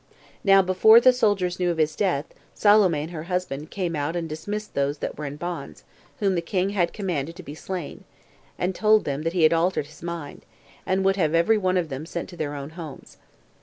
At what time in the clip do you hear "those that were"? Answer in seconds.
4.73-5.27